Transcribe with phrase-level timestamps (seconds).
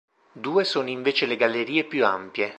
[0.31, 2.49] Due sono invece le gallerie più ampie.